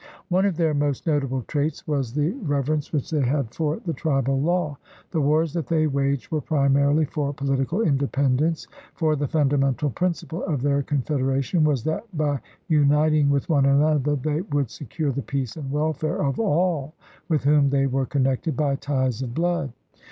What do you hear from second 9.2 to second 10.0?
fundamental